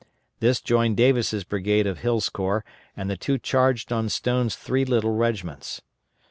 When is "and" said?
2.97-3.07